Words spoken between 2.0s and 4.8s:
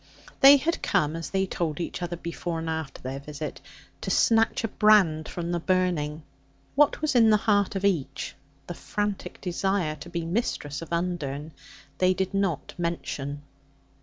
other before and after their visit, to snatch a